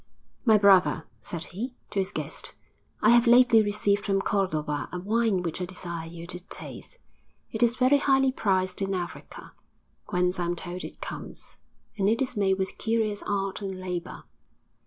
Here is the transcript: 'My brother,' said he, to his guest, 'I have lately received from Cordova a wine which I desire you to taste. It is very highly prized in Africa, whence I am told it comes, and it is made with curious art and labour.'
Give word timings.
'My 0.45 0.57
brother,' 0.57 1.05
said 1.21 1.43
he, 1.43 1.75
to 1.91 1.99
his 1.99 2.11
guest, 2.11 2.55
'I 3.03 3.11
have 3.11 3.27
lately 3.27 3.61
received 3.61 4.03
from 4.03 4.19
Cordova 4.19 4.89
a 4.91 4.97
wine 4.99 5.43
which 5.43 5.61
I 5.61 5.65
desire 5.65 6.07
you 6.07 6.25
to 6.25 6.39
taste. 6.39 6.97
It 7.51 7.61
is 7.61 7.75
very 7.75 7.99
highly 7.99 8.31
prized 8.31 8.81
in 8.81 8.95
Africa, 8.95 9.51
whence 10.07 10.39
I 10.39 10.45
am 10.45 10.55
told 10.55 10.83
it 10.83 11.01
comes, 11.01 11.59
and 11.99 12.09
it 12.09 12.19
is 12.19 12.35
made 12.35 12.57
with 12.57 12.79
curious 12.79 13.21
art 13.27 13.61
and 13.61 13.79
labour.' 13.79 14.23